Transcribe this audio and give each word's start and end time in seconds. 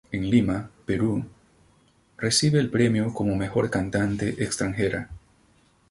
En 0.11 0.27
Lima, 0.31 0.71
Perú, 0.87 1.23
recibe 2.17 2.59
el 2.59 2.71
premio 2.71 3.13
como 3.13 3.35
mejor 3.35 3.69
cantante 3.69 4.43
extranjera. 4.43 5.11